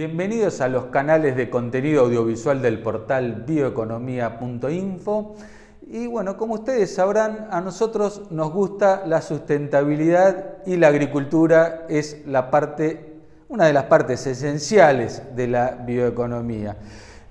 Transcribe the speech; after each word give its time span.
Bienvenidos 0.00 0.62
a 0.62 0.68
los 0.68 0.86
canales 0.86 1.36
de 1.36 1.50
contenido 1.50 2.06
audiovisual 2.06 2.62
del 2.62 2.80
portal 2.80 3.44
bioeconomía.info. 3.46 5.36
Y 5.86 6.06
bueno, 6.06 6.38
como 6.38 6.54
ustedes 6.54 6.94
sabrán, 6.94 7.48
a 7.50 7.60
nosotros 7.60 8.22
nos 8.30 8.50
gusta 8.50 9.02
la 9.04 9.20
sustentabilidad 9.20 10.64
y 10.64 10.78
la 10.78 10.88
agricultura 10.88 11.84
es 11.90 12.26
la 12.26 12.50
parte, 12.50 13.18
una 13.50 13.66
de 13.66 13.74
las 13.74 13.84
partes 13.84 14.26
esenciales 14.26 15.22
de 15.36 15.48
la 15.48 15.72
bioeconomía. 15.72 16.78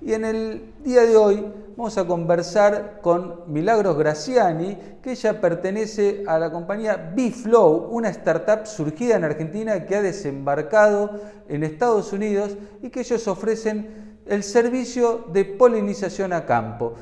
Y 0.02 0.14
en 0.14 0.24
el 0.24 0.72
día 0.82 1.02
de 1.02 1.14
hoy 1.14 1.44
vamos 1.76 1.98
a 1.98 2.06
conversar 2.06 3.00
con 3.02 3.42
Milagros 3.46 3.98
Graciani, 3.98 4.78
que 5.02 5.12
ella 5.12 5.40
pertenece 5.42 6.24
a 6.26 6.38
la 6.38 6.50
compañía 6.50 7.12
Biflow, 7.14 7.88
una 7.90 8.08
startup 8.08 8.66
surgida 8.66 9.16
en 9.16 9.24
Argentina 9.24 9.84
que 9.84 9.96
ha 9.96 10.02
desembarcado 10.02 11.20
en 11.48 11.64
Estados 11.64 12.14
Unidos 12.14 12.56
y 12.82 12.88
que 12.88 13.00
ellos 13.00 13.28
ofrecen 13.28 14.18
el 14.26 14.42
servicio 14.42 15.26
de 15.32 15.44
polinización 15.44 16.32
a 16.32 16.46
campo. 16.46 16.94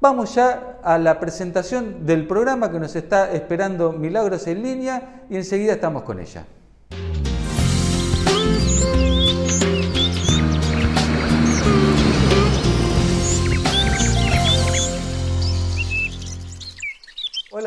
Vamos 0.00 0.34
ya 0.34 0.78
a 0.82 0.98
la 0.98 1.20
presentación 1.20 2.04
del 2.04 2.26
programa 2.26 2.70
que 2.70 2.80
nos 2.80 2.96
está 2.96 3.30
esperando 3.32 3.92
Milagros 3.92 4.46
en 4.48 4.62
línea 4.62 5.24
y 5.30 5.36
enseguida 5.36 5.74
estamos 5.74 6.02
con 6.02 6.18
ella. 6.18 6.46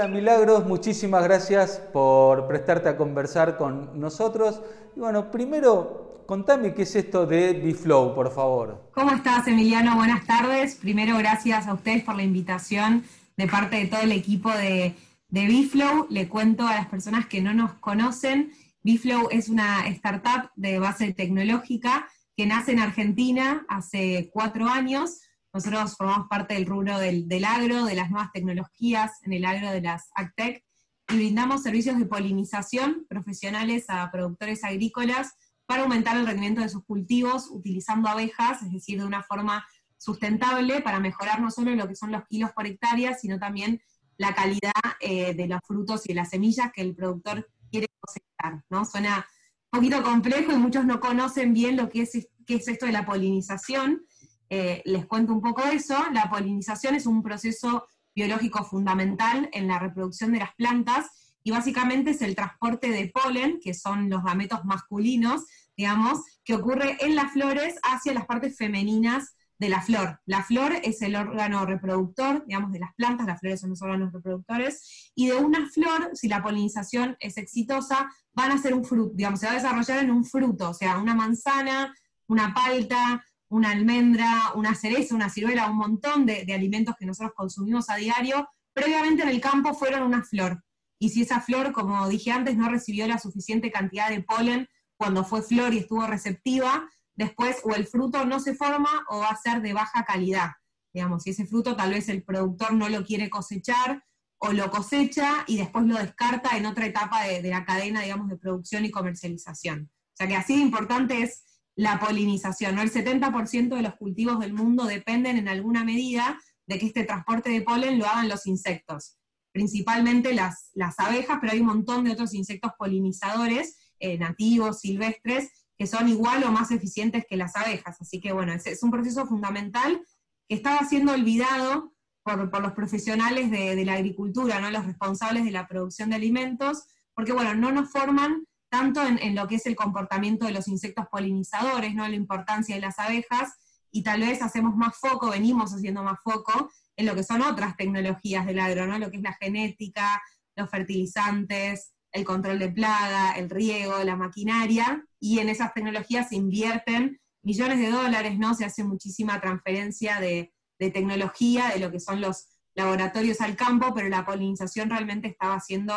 Milagros, 0.08 0.66
muchísimas 0.66 1.24
gracias 1.24 1.82
por 1.94 2.48
prestarte 2.48 2.90
a 2.90 2.98
conversar 2.98 3.58
con 3.58 4.00
nosotros. 4.00 4.62
Y 4.96 5.00
bueno, 5.00 5.30
primero, 5.30 6.24
contame 6.26 6.74
qué 6.74 6.84
es 6.84 6.96
esto 6.96 7.26
de 7.26 7.54
Biflow, 7.54 8.16
por 8.16 8.32
favor. 8.32 8.90
¿Cómo 8.94 9.12
estás, 9.12 9.48
Emiliano? 9.48 9.96
Buenas 9.96 10.26
tardes. 10.26 10.76
Primero, 10.76 11.18
gracias 11.18 11.68
a 11.68 11.74
ustedes 11.74 12.04
por 12.04 12.16
la 12.16 12.24
invitación 12.24 13.04
de 13.38 13.48
parte 13.48 13.78
de 13.78 13.86
todo 13.88 14.02
el 14.02 14.12
equipo 14.12 14.50
de, 14.52 14.96
de 15.30 15.46
Biflow. 15.46 16.08
Le 16.10 16.28
cuento 16.28 16.68
a 16.68 16.76
las 16.76 16.88
personas 16.88 17.26
que 17.26 17.42
no 17.42 17.54
nos 17.54 17.74
conocen, 17.74 18.52
Biflow 18.84 19.28
es 19.30 19.50
una 19.50 19.88
startup 19.88 20.50
de 20.56 20.80
base 20.80 21.14
tecnológica 21.14 22.08
que 22.36 22.46
nace 22.48 22.72
en 22.72 22.80
Argentina 22.80 23.66
hace 23.68 24.32
cuatro 24.34 24.68
años 24.68 25.22
nosotros 25.54 25.96
formamos 25.98 26.28
parte 26.30 26.54
del 26.54 26.66
rubro 26.66 26.98
del, 26.98 27.46
agro, 27.46 27.86
de 27.86 27.96
las 27.96 28.10
nuevas 28.10 28.32
tecnologías 28.32 29.20
en 29.24 29.34
el 29.34 29.46
agro 29.46 29.72
de 29.72 29.82
las 29.82 30.10
AgTech, 30.16 30.64
y 31.10 31.16
brindamos 31.16 31.64
servicios 31.64 31.98
de 32.00 32.06
polinización 32.06 33.06
profesionales 33.10 33.86
a 33.90 34.10
productores 34.12 34.64
agrícolas 34.64 35.34
para 35.66 35.84
aumentar 35.84 36.16
el 36.16 36.26
rendimiento 36.26 36.62
de 36.62 36.70
sus 36.70 36.86
cultivos 36.86 37.48
utilizando 37.50 38.08
abejas, 38.08 38.62
es 38.62 38.72
decir, 38.72 39.00
de 39.00 39.06
una 39.06 39.24
forma 39.24 39.66
sustentable 39.98 40.82
para 40.82 41.00
mejorar 41.00 41.42
no 41.42 41.52
solo 41.52 41.76
lo 41.76 41.88
que 41.88 41.96
son 41.96 42.12
los 42.12 42.26
kilos 42.28 42.52
por 42.52 42.66
hectárea, 42.66 43.14
sino 43.14 43.38
también 43.40 43.82
la 44.18 44.34
calidad 44.34 44.72
eh, 45.00 45.34
de 45.34 45.48
los 45.48 45.60
frutos 45.66 46.06
y 46.06 46.10
de 46.10 46.16
las 46.16 46.30
semillas 46.30 46.72
que 46.74 46.82
el 46.82 46.96
productor 46.96 47.50
quiere 47.70 47.88
cosechar. 48.00 48.64
¿no? 48.70 48.86
Suena 48.86 49.26
un 49.72 49.80
poquito 49.80 50.04
complejo 50.04 50.52
y 50.52 50.58
muchos 50.58 50.86
no 50.86 51.00
conocen 51.00 51.54
bien 51.54 51.78
lo 51.78 51.90
que 51.90 52.04
es, 52.04 52.28
qué 52.46 52.56
es 52.56 52.68
esto 52.68 52.86
de 52.86 52.92
la 52.92 53.06
polinización, 53.06 54.06
eh, 54.54 54.82
les 54.84 55.06
cuento 55.06 55.32
un 55.32 55.42
poco 55.42 55.64
eso. 55.64 55.98
La 56.12 56.30
polinización 56.30 56.94
es 56.94 57.06
un 57.06 57.24
proceso 57.24 57.88
biológico 58.14 58.66
fundamental 58.66 59.50
en 59.54 59.70
la 59.70 59.80
reproducción 59.80 60.34
de 60.34 60.40
las 60.40 60.54
plantas 60.56 61.38
y 61.42 61.52
básicamente 61.52 62.12
es 62.12 62.22
el 62.22 62.36
transporte 62.36 62.90
de 62.90 63.10
polen, 63.14 63.60
que 63.64 63.74
son 63.74 64.10
los 64.10 64.26
gametos 64.26 64.66
masculinos, 64.66 65.46
digamos, 65.78 66.20
que 66.44 66.56
ocurre 66.56 66.98
en 67.00 67.16
las 67.16 67.32
flores 67.32 67.80
hacia 67.82 68.14
las 68.14 68.26
partes 68.26 68.58
femeninas 68.58 69.38
de 69.58 69.70
la 69.70 69.82
flor. 69.82 70.20
La 70.26 70.44
flor 70.44 70.74
es 70.84 71.02
el 71.02 71.16
órgano 71.16 71.66
reproductor, 71.66 72.44
digamos, 72.46 72.74
de 72.74 72.80
las 72.80 72.94
plantas, 72.96 73.28
las 73.28 73.40
flores 73.40 73.62
son 73.62 73.70
los 73.70 73.82
órganos 73.82 74.12
reproductores, 74.12 75.14
y 75.16 75.28
de 75.28 75.36
una 75.36 75.70
flor, 75.70 76.10
si 76.14 76.28
la 76.28 76.44
polinización 76.44 77.16
es 77.22 77.38
exitosa, 77.38 78.12
van 78.34 78.52
a 78.52 78.58
ser 78.58 78.74
un 78.74 78.84
fruto, 78.84 79.14
digamos, 79.16 79.40
se 79.40 79.46
va 79.46 79.54
a 79.54 79.56
desarrollar 79.56 80.04
en 80.04 80.12
un 80.12 80.26
fruto, 80.26 80.72
o 80.72 80.74
sea, 80.74 80.98
una 80.98 81.16
manzana, 81.16 81.94
una 82.28 82.54
palta, 82.54 83.24
una 83.52 83.72
almendra, 83.72 84.54
una 84.56 84.76
cereza, 84.76 85.14
una 85.14 85.30
ciruela, 85.30 85.70
un 85.70 85.76
montón 85.76 86.26
de, 86.26 86.46
alimentos 86.54 86.96
que 86.98 87.06
nosotros 87.06 87.34
consumimos 87.36 87.90
a 87.90 87.98
diario, 87.98 88.48
previamente 88.74 89.24
en 89.24 89.30
el 89.30 89.42
campo 89.42 89.74
fueron 89.74 90.04
una 90.04 90.24
flor. 90.24 90.64
Y 90.98 91.10
si 91.10 91.24
esa 91.24 91.42
flor, 91.42 91.74
como 91.74 92.08
dije 92.08 92.32
antes, 92.32 92.56
no 92.56 92.70
recibió 92.70 93.08
la 93.08 93.20
suficiente 93.20 93.70
cantidad 93.70 94.10
de 94.10 94.24
polen 94.24 94.70
cuando 94.96 95.26
fue 95.26 95.42
flor 95.42 95.74
y 95.74 95.80
estuvo 95.80 96.08
receptiva, 96.08 96.90
después 97.16 97.58
o 97.66 97.76
el 97.76 97.88
fruto 97.88 98.26
no 98.26 98.40
se 98.40 98.56
forma 98.56 99.06
o 99.10 99.20
va 99.20 99.30
a 99.30 99.36
ser 99.36 99.62
de 99.62 99.74
baja 99.74 100.06
calidad. 100.06 100.52
Digamos, 100.94 101.24
si 101.24 101.32
ese 101.32 101.46
fruto 101.46 101.76
tal 101.76 101.92
vez 101.92 102.08
el 102.08 102.24
productor 102.24 102.74
no 102.74 102.88
lo 102.88 103.04
quiere 103.04 103.30
cosechar 103.30 104.02
o 104.38 104.54
lo 104.54 104.72
cosecha 104.72 105.44
y 105.46 105.58
después 105.58 105.86
lo 105.86 105.98
descarta 105.98 106.56
en 106.56 106.68
otra 106.68 106.86
etapa 106.86 107.26
de, 107.26 107.42
de 107.42 107.50
la 107.50 107.66
cadena, 107.66 108.02
digamos, 108.02 108.30
de 108.30 108.38
producción 108.38 108.86
y 108.86 108.92
comercialización. 108.92 109.92
O 109.92 110.16
sea 110.16 110.28
que 110.28 110.36
así 110.38 110.56
de 110.56 110.62
importante 110.62 111.22
es 111.22 111.44
la 111.76 112.00
polinización. 112.00 112.80
El 112.80 112.92
70% 112.92 113.76
de 113.76 113.82
los 113.82 113.96
cultivos 113.96 114.40
del 114.40 114.54
mundo 114.54 114.86
dependen 114.86 115.38
en 115.38 115.48
alguna 115.48 115.84
medida 115.84 116.40
de 116.68 116.80
que 116.80 116.88
este 116.88 117.04
transporte 117.04 117.50
de 117.50 117.62
polen 117.62 118.00
lo 118.00 118.06
hagan 118.06 118.30
los 118.30 118.46
insectos, 118.46 119.18
principalmente 119.52 120.34
las, 120.34 120.72
las 120.74 121.00
abejas, 121.00 121.38
pero 121.40 121.54
hay 121.54 121.60
un 121.60 121.68
montón 121.68 122.04
de 122.04 122.12
otros 122.12 122.34
insectos 122.34 122.72
polinizadores, 122.78 123.78
eh, 124.00 124.18
nativos, 124.18 124.80
silvestres, 124.80 125.50
que 125.78 125.88
son 125.88 126.08
igual 126.08 126.44
o 126.44 126.52
más 126.52 126.72
eficientes 126.72 127.26
que 127.28 127.38
las 127.38 127.56
abejas. 127.56 128.00
Así 128.00 128.20
que 128.20 128.32
bueno, 128.32 128.54
es, 128.54 128.84
un 128.84 128.92
proceso 128.92 129.26
fundamental 129.26 130.02
que 130.48 130.56
estaba 130.56 130.80
siendo 130.88 131.14
olvidado 131.14 131.94
por, 132.24 132.62
los 132.62 132.74
profesionales 132.74 133.50
de, 133.50 133.76
de, 133.76 133.86
la 133.86 133.94
agricultura, 133.94 134.60
¿no? 134.60 134.70
los 134.70 134.86
responsables 134.86 135.44
de 135.44 135.52
la 135.52 135.68
producción 135.68 136.12
de 136.12 136.18
alimentos, 136.18 136.84
porque 137.16 137.34
bueno, 137.34 137.56
no 137.56 137.72
nos 137.72 137.92
forman 137.92 138.46
tanto 138.72 139.06
en, 139.06 139.36
lo 139.36 139.48
que 139.48 139.56
es 139.56 139.66
el 139.66 139.76
comportamiento 139.76 140.46
de 140.46 140.54
los 140.54 140.70
insectos 140.70 141.06
polinizadores, 141.12 141.94
¿no? 141.94 142.08
la 142.08 142.16
importancia 142.16 142.74
de 142.74 142.82
las 142.82 142.98
abejas, 142.98 143.54
y 143.92 144.02
tal 144.02 144.22
vez 144.22 144.42
hacemos 144.42 144.76
más 144.78 144.98
foco, 144.98 145.30
venimos 145.30 145.74
haciendo 145.74 146.02
más 146.02 146.20
foco 146.24 146.72
en 146.96 147.06
lo 147.06 147.14
que 147.14 147.24
son 147.24 147.42
otras 147.42 147.76
tecnologías 147.76 148.46
del 148.46 148.60
agro, 148.60 148.88
¿no? 148.88 148.98
lo 148.98 149.12
que 149.12 149.18
es 149.18 149.24
la 149.24 149.34
genética, 149.34 150.22
los 150.56 150.70
fertilizantes, 150.70 151.92
el 152.14 152.24
control 152.24 152.60
de 152.60 152.70
plaga, 152.70 153.34
el 153.34 153.50
riego, 153.50 154.02
la 154.06 154.16
maquinaria, 154.16 155.04
y 155.20 155.40
en 155.40 155.50
esas 155.50 155.74
tecnologías 155.74 156.30
se 156.30 156.38
invierten 156.38 157.20
millones 157.44 157.80
de 157.80 157.90
dólares, 157.90 158.38
¿no? 158.38 158.54
Se 158.54 158.66
hace 158.66 158.84
muchísima 158.84 159.42
transferencia 159.42 160.20
de, 160.20 160.54
tecnología, 160.78 161.70
de 161.70 161.80
lo 161.80 161.92
que 161.92 162.00
son 162.00 162.22
los 162.22 162.48
laboratorios 162.74 163.40
al 163.42 163.56
campo, 163.56 163.94
pero 163.94 164.10
la 164.10 164.26
polinización 164.26 164.90
realmente 164.90 165.28
estaba 165.28 165.60
siendo 165.60 165.94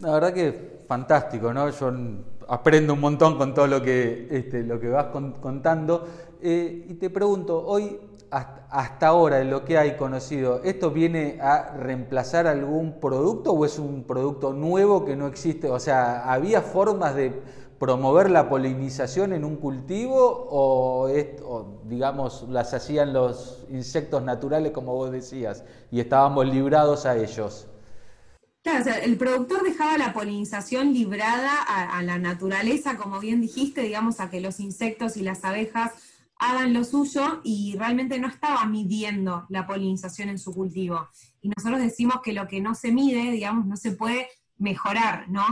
La 0.00 0.12
verdad 0.12 0.34
que 0.34 0.84
fantástico, 0.86 1.54
¿no? 1.54 1.70
Yo 1.70 1.92
aprendo 2.48 2.92
un 2.92 3.00
montón 3.00 3.38
con 3.38 3.54
todo 3.54 3.66
lo 3.66 3.80
que, 3.80 4.28
este, 4.30 4.62
lo 4.62 4.78
que 4.78 4.88
vas 4.88 5.06
contando. 5.06 6.06
Eh, 6.40 6.86
y 6.88 6.94
te 6.94 7.08
pregunto, 7.08 7.64
hoy, 7.66 7.98
hasta, 8.30 9.06
ahora, 9.06 9.40
en 9.40 9.50
lo 9.50 9.64
que 9.64 9.78
hay 9.78 9.96
conocido, 9.96 10.60
¿esto 10.64 10.90
viene 10.90 11.38
a 11.40 11.74
reemplazar 11.76 12.46
algún 12.46 13.00
producto 13.00 13.52
o 13.52 13.64
es 13.64 13.78
un 13.78 14.04
producto 14.04 14.52
nuevo 14.52 15.04
que 15.04 15.16
no 15.16 15.26
existe? 15.26 15.68
O 15.70 15.78
sea, 15.80 16.30
¿había 16.30 16.60
formas 16.62 17.14
de 17.14 17.32
promover 17.78 18.30
la 18.30 18.48
polinización 18.48 19.32
en 19.32 19.44
un 19.44 19.56
cultivo 19.56 20.46
o, 20.50 21.08
o, 21.44 21.80
digamos 21.84 22.46
las 22.48 22.74
hacían 22.74 23.12
los 23.12 23.66
insectos 23.70 24.22
naturales 24.22 24.72
como 24.72 24.94
vos 24.94 25.10
decías 25.10 25.64
y 25.90 26.00
estábamos 26.00 26.46
librados 26.46 27.06
a 27.06 27.16
ellos? 27.16 27.71
Claro, 28.62 28.80
o 28.80 28.84
sea, 28.84 28.98
el 28.98 29.16
productor 29.16 29.64
dejaba 29.64 29.98
la 29.98 30.12
polinización 30.12 30.92
librada 30.92 31.62
a, 31.62 32.00
la 32.04 32.18
naturaleza, 32.18 32.96
como 32.96 33.18
bien 33.18 33.40
dijiste, 33.40 33.82
digamos, 33.82 34.20
a 34.20 34.30
que 34.30 34.40
los 34.40 34.60
insectos 34.60 35.16
y 35.16 35.22
las 35.22 35.44
abejas 35.44 35.90
hagan 36.36 36.72
lo 36.72 36.84
suyo 36.84 37.40
y 37.42 37.74
realmente 37.76 38.20
no 38.20 38.28
estaba 38.28 38.64
midiendo 38.66 39.46
la 39.48 39.66
polinización 39.66 40.28
en 40.28 40.38
su 40.38 40.52
cultivo. 40.52 41.08
Y 41.40 41.48
nosotros 41.48 41.80
decimos 41.80 42.16
que 42.22 42.32
lo 42.32 42.46
que 42.46 42.60
no 42.60 42.76
se 42.76 42.92
mide, 42.92 43.32
digamos, 43.32 43.66
no 43.66 43.76
se 43.76 43.92
puede 43.92 44.28
mejorar, 44.58 45.28
¿no? 45.28 45.44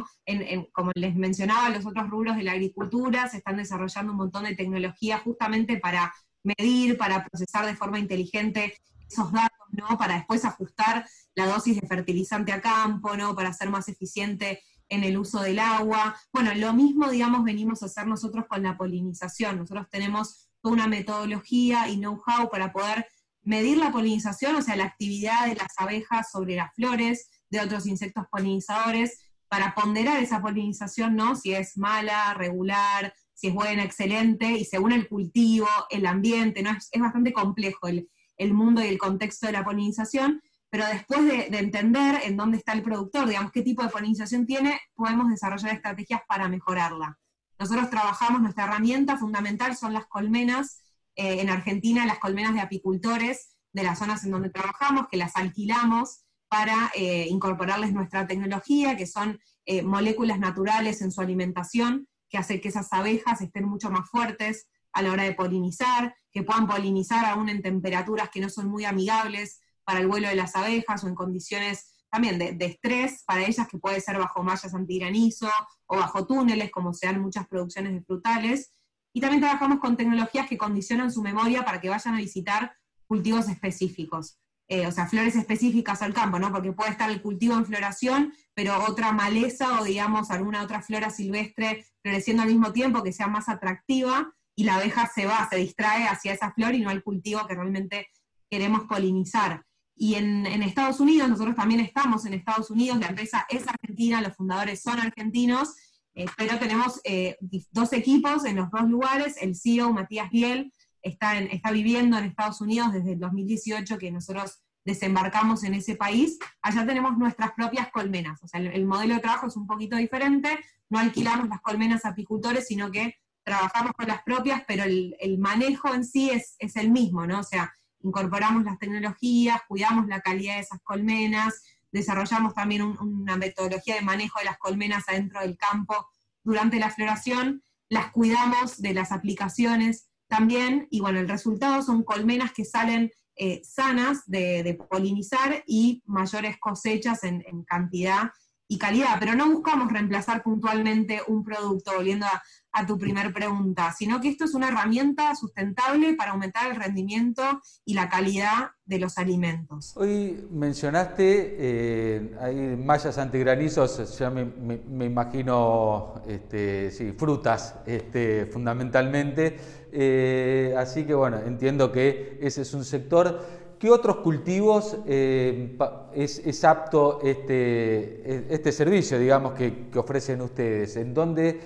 como 0.72 0.92
les 0.94 1.16
mencionaba, 1.16 1.68
los 1.70 1.84
otros 1.84 2.08
rubros 2.08 2.36
de 2.36 2.44
la 2.44 2.52
agricultura 2.52 3.28
se 3.28 3.38
están 3.38 3.56
desarrollando 3.56 4.12
un 4.12 4.18
montón 4.18 4.44
de 4.44 4.54
tecnología 4.54 5.18
justamente 5.18 5.78
para 5.78 6.14
medir, 6.44 6.96
para 6.96 7.24
procesar 7.24 7.66
de 7.66 7.74
forma 7.74 7.98
inteligente 7.98 8.74
esos 9.10 9.32
datos, 9.32 9.66
¿no? 9.72 9.98
Para 9.98 10.14
después 10.14 10.44
ajustar 10.44 11.06
la 11.34 11.46
dosis 11.46 11.80
de 11.80 11.86
fertilizante 11.86 12.52
a 12.52 12.60
campo, 12.60 13.16
¿no? 13.16 13.34
Para 13.34 13.52
ser 13.52 13.70
más 13.70 13.88
eficiente 13.88 14.62
en 14.88 15.04
el 15.04 15.18
uso 15.18 15.40
del 15.40 15.58
agua. 15.58 16.16
Bueno, 16.32 16.52
lo 16.54 16.72
mismo, 16.72 17.08
digamos, 17.10 17.44
venimos 17.44 17.82
a 17.82 17.86
hacer 17.86 18.06
nosotros 18.06 18.46
con 18.48 18.62
la 18.62 18.76
polinización. 18.76 19.58
Nosotros 19.58 19.88
tenemos 19.90 20.50
toda 20.60 20.74
una 20.74 20.86
metodología 20.86 21.88
y 21.88 21.96
know-how 21.96 22.50
para 22.50 22.72
poder 22.72 23.06
medir 23.42 23.78
la 23.78 23.90
polinización, 23.90 24.56
o 24.56 24.62
sea, 24.62 24.76
la 24.76 24.84
actividad 24.84 25.46
de 25.46 25.54
las 25.54 25.72
abejas 25.76 26.30
sobre 26.30 26.56
las 26.56 26.74
flores, 26.74 27.30
de 27.48 27.60
otros 27.60 27.86
insectos 27.86 28.26
polinizadores, 28.30 29.18
para 29.48 29.74
ponderar 29.74 30.22
esa 30.22 30.40
polinización, 30.40 31.16
¿no? 31.16 31.34
Si 31.34 31.52
es 31.52 31.76
mala, 31.76 32.34
regular, 32.34 33.12
si 33.34 33.48
es 33.48 33.54
buena, 33.54 33.82
excelente, 33.82 34.52
y 34.52 34.64
según 34.64 34.92
el 34.92 35.08
cultivo, 35.08 35.66
el 35.88 36.06
ambiente, 36.06 36.62
¿no? 36.62 36.70
Es, 36.70 37.00
bastante 37.00 37.32
complejo 37.32 37.88
el, 37.88 38.08
mundo 38.54 38.82
y 38.82 38.88
el 38.88 38.98
contexto 38.98 39.46
de 39.46 39.52
la 39.52 39.64
polinización, 39.64 40.42
pero 40.70 40.86
después 40.86 41.24
de, 41.24 41.46
entender 41.58 42.20
en 42.24 42.36
dónde 42.36 42.56
está 42.56 42.72
el 42.72 42.82
productor, 42.82 43.28
digamos, 43.28 43.52
qué 43.52 43.62
tipo 43.62 43.82
de 43.82 43.88
polinización 43.88 44.46
tiene, 44.46 44.80
podemos 44.94 45.28
desarrollar 45.28 45.74
estrategias 45.74 46.22
para 46.26 46.48
mejorarla. 46.48 47.18
Nosotros 47.58 47.90
trabajamos, 47.90 48.40
nuestra 48.40 48.64
herramienta 48.64 49.18
fundamental 49.18 49.76
son 49.76 49.92
las 49.92 50.06
colmenas, 50.06 50.80
eh, 51.16 51.40
en 51.40 51.50
Argentina 51.50 52.06
las 52.06 52.18
colmenas 52.20 52.54
de 52.54 52.60
apicultores 52.60 53.56
de 53.72 53.82
las 53.82 53.98
zonas 53.98 54.24
en 54.24 54.30
donde 54.30 54.50
trabajamos, 54.50 55.08
que 55.10 55.16
las 55.16 55.36
alquilamos 55.36 56.24
para 56.48 56.90
eh, 56.94 57.26
incorporarles 57.28 57.92
nuestra 57.92 58.26
tecnología, 58.26 58.96
que 58.96 59.06
son 59.06 59.38
eh, 59.66 59.82
moléculas 59.82 60.38
naturales 60.38 61.02
en 61.02 61.12
su 61.12 61.20
alimentación, 61.20 62.08
que 62.28 62.38
hace 62.38 62.60
que 62.60 62.68
esas 62.68 62.92
abejas 62.92 63.40
estén 63.40 63.64
mucho 63.68 63.90
más 63.90 64.08
fuertes 64.08 64.68
a 64.92 65.02
la 65.02 65.12
hora 65.12 65.24
de 65.24 65.34
polinizar, 65.34 66.14
que 66.32 66.42
puedan 66.42 66.66
polinizar 66.66 67.24
aún 67.24 67.48
en 67.48 67.62
temperaturas 67.62 68.30
que 68.30 68.40
no 68.40 68.48
son 68.48 68.68
muy 68.68 68.84
amigables 68.84 69.60
para 69.84 70.00
el 70.00 70.08
vuelo 70.08 70.28
de 70.28 70.36
las 70.36 70.54
abejas 70.56 71.02
o 71.04 71.08
en 71.08 71.14
condiciones 71.14 71.90
también 72.10 72.38
de, 72.38 72.66
estrés 72.66 73.22
para 73.24 73.42
ellas, 73.42 73.68
que 73.68 73.78
puede 73.78 74.00
ser 74.00 74.18
bajo 74.18 74.42
mallas 74.42 74.74
antigranizo 74.74 75.48
o 75.86 75.96
bajo 75.96 76.26
túneles, 76.26 76.70
como 76.70 76.92
sean 76.92 77.20
muchas 77.20 77.46
producciones 77.46 77.92
de 77.92 78.02
frutales. 78.02 78.72
Y 79.12 79.20
también 79.20 79.40
trabajamos 79.40 79.78
con 79.78 79.96
tecnologías 79.96 80.48
que 80.48 80.58
condicionan 80.58 81.12
su 81.12 81.22
memoria 81.22 81.64
para 81.64 81.80
que 81.80 81.88
vayan 81.88 82.14
a 82.14 82.18
visitar 82.18 82.74
cultivos 83.06 83.48
específicos. 83.48 84.38
Eh, 84.68 84.86
o 84.86 84.92
sea, 84.92 85.06
flores 85.06 85.34
específicas 85.34 86.02
al 86.02 86.14
campo, 86.14 86.38
¿no? 86.38 86.52
Porque 86.52 86.72
puede 86.72 86.90
estar 86.90 87.10
el 87.10 87.22
cultivo 87.22 87.54
en 87.54 87.66
floración, 87.66 88.32
pero 88.54 88.84
otra 88.84 89.10
maleza 89.12 89.80
o 89.80 89.84
digamos 89.84 90.30
alguna 90.30 90.62
otra 90.62 90.80
flora 90.80 91.10
silvestre 91.10 91.84
floreciendo 92.02 92.44
al 92.44 92.48
mismo 92.48 92.72
tiempo 92.72 93.02
que 93.02 93.12
sea 93.12 93.26
más 93.26 93.48
atractiva 93.48 94.32
y 94.60 94.64
la 94.64 94.74
abeja 94.74 95.10
se 95.14 95.24
va, 95.24 95.48
se 95.48 95.56
distrae 95.56 96.06
hacia 96.06 96.34
esa 96.34 96.52
flor 96.52 96.74
y 96.74 96.80
no 96.80 96.90
al 96.90 97.02
cultivo 97.02 97.46
que 97.46 97.54
realmente 97.54 98.08
queremos 98.50 98.82
polinizar. 98.82 99.64
Y 99.96 100.16
en, 100.16 100.44
Estados 100.44 101.00
Unidos, 101.00 101.30
nosotros 101.30 101.56
también 101.56 101.80
estamos 101.80 102.26
en 102.26 102.34
Estados 102.34 102.70
Unidos, 102.70 103.00
la 103.00 103.06
empresa 103.06 103.46
es 103.48 103.66
argentina, 103.66 104.20
los 104.20 104.36
fundadores 104.36 104.82
son 104.82 105.00
argentinos, 105.00 105.74
eh, 106.12 106.26
pero 106.36 106.58
tenemos 106.58 107.00
eh, 107.04 107.38
dos 107.70 107.94
equipos 107.94 108.44
en 108.44 108.56
los 108.56 108.70
dos 108.70 108.82
lugares, 108.82 109.36
el 109.40 109.56
CEO 109.56 109.94
Matías 109.94 110.28
Biel, 110.30 110.74
está, 111.00 111.38
está 111.38 111.70
viviendo 111.70 112.18
en 112.18 112.24
Estados 112.26 112.60
Unidos 112.60 112.92
desde 112.92 113.14
el 113.14 113.18
2018 113.18 113.96
que 113.96 114.10
nosotros 114.10 114.60
desembarcamos 114.84 115.64
en 115.64 115.72
ese 115.72 115.96
país, 115.96 116.38
allá 116.60 116.86
tenemos 116.86 117.16
nuestras 117.16 117.52
propias 117.52 117.90
colmenas. 117.90 118.42
O 118.42 118.46
sea, 118.46 118.60
el, 118.60 118.84
modelo 118.84 119.14
de 119.14 119.20
trabajo 119.20 119.46
es 119.46 119.56
un 119.56 119.66
poquito 119.66 119.96
diferente, 119.96 120.58
no 120.90 120.98
alquilamos 120.98 121.48
las 121.48 121.62
colmenas 121.62 122.04
a 122.04 122.10
apicultores, 122.10 122.66
sino 122.66 122.90
que 122.90 123.14
trabajamos 123.44 123.92
con 123.92 124.06
las 124.06 124.22
propias, 124.22 124.62
pero 124.66 124.84
el, 124.84 125.38
manejo 125.38 125.92
en 125.94 126.04
sí 126.04 126.30
es, 126.30 126.56
es, 126.58 126.76
el 126.76 126.90
mismo, 126.90 127.26
¿no? 127.26 127.40
O 127.40 127.44
sea, 127.44 127.72
incorporamos 128.02 128.64
las 128.64 128.78
tecnologías, 128.78 129.60
cuidamos 129.68 130.06
la 130.06 130.20
calidad 130.20 130.54
de 130.54 130.60
esas 130.60 130.80
colmenas, 130.82 131.62
desarrollamos 131.92 132.54
también 132.54 132.82
una 132.82 133.36
metodología 133.36 133.96
de 133.96 134.02
manejo 134.02 134.38
de 134.38 134.44
las 134.46 134.58
colmenas 134.58 135.04
adentro 135.08 135.40
del 135.40 135.56
campo 135.56 136.08
durante 136.42 136.78
la 136.78 136.90
floración, 136.90 137.62
las 137.88 138.10
cuidamos 138.12 138.80
de 138.80 138.94
las 138.94 139.12
aplicaciones 139.12 140.08
también, 140.28 140.86
y 140.90 141.00
bueno, 141.00 141.18
el 141.18 141.28
resultado 141.28 141.82
son 141.82 142.04
colmenas 142.04 142.52
que 142.52 142.64
salen 142.64 143.10
eh, 143.36 143.62
sanas 143.64 144.22
de, 144.26 144.78
polinizar 144.88 145.64
y 145.66 146.02
mayores 146.06 146.56
cosechas 146.58 147.24
en, 147.24 147.42
cantidad 147.64 148.30
y 148.68 148.78
calidad, 148.78 149.16
pero 149.18 149.34
no 149.34 149.50
buscamos 149.50 149.92
reemplazar 149.92 150.42
puntualmente 150.42 151.20
un 151.26 151.42
producto, 151.42 151.92
volviendo 151.94 152.26
a, 152.26 152.42
tu 152.86 152.96
primer 152.98 153.32
pregunta, 153.32 153.92
sino 153.96 154.20
que 154.20 154.28
esto 154.28 154.44
es 154.44 154.54
una 154.54 154.68
herramienta 154.68 155.34
sustentable 155.34 156.14
para 156.14 156.32
aumentar 156.32 156.70
el 156.70 156.76
rendimiento 156.76 157.42
y 157.84 157.94
la 157.94 158.08
calidad 158.08 158.70
de 158.84 158.98
los 158.98 159.18
alimentos. 159.18 159.92
Hoy 159.96 160.46
mencionaste, 160.50 161.56
eh, 161.58 162.36
hay 162.40 162.76
mallas 162.76 163.18
antigranizos, 163.18 164.18
ya 164.18 164.30
me, 164.30 165.04
imagino 165.04 166.22
este, 166.26 166.90
frutas 167.16 167.76
este, 167.86 168.46
fundamentalmente, 168.46 169.58
eh, 169.92 170.74
así 170.76 171.04
que 171.04 171.14
bueno, 171.14 171.38
entiendo 171.38 171.92
que 171.92 172.38
ese 172.40 172.62
es 172.62 172.74
un 172.74 172.84
sector. 172.84 173.60
¿Qué 173.78 173.90
otros 173.90 174.16
cultivos 174.16 174.98
eh, 175.06 175.78
es, 176.14 176.64
apto 176.64 177.20
este, 177.22 178.54
este 178.54 178.72
servicio, 178.72 179.18
digamos, 179.18 179.54
que, 179.54 179.88
ofrecen 179.96 180.42
ustedes? 180.42 180.96
¿En 180.96 181.14
dónde 181.14 181.58